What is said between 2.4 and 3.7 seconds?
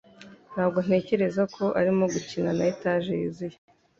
na etage yuzuye.